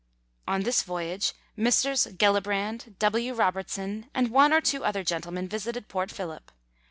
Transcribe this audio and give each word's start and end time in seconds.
On 0.47 0.61
this 0.63 0.81
voyage 0.81 1.31
Messrs. 1.55 2.07
Gellibrand, 2.17 2.97
W. 2.97 3.35
Robertson, 3.35 4.09
and 4.15 4.31
one 4.31 4.51
or 4.51 4.59
two 4.59 4.83
other 4.83 5.03
gentlemen 5.03 5.47
visited 5.47 5.87
Port 5.87 6.09
Phillip. 6.09 6.49